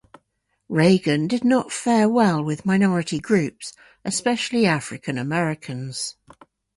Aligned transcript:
Reagan 0.67 1.27
did 1.27 1.43
not 1.43 1.71
fare 1.71 2.09
well 2.09 2.43
with 2.43 2.65
minority 2.65 3.19
groups, 3.19 3.73
especially 4.03 4.65
African-Americans. 4.65 6.15